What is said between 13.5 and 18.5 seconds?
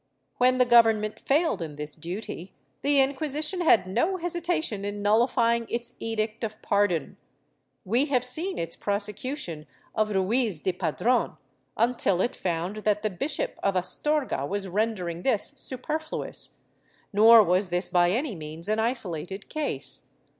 of Astorga was rendering this superfluous, nor was this by any